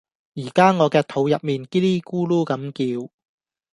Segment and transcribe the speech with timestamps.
[0.35, 2.71] 而家我嘅肚入邊 𠼻 咧咕嚕咁
[3.03, 3.11] 叫